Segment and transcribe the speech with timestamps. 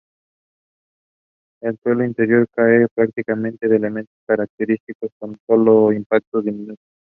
[1.61, 6.83] El suelo interior es carece prácticamente de elementos característicos, con solo unos impactos diminutos.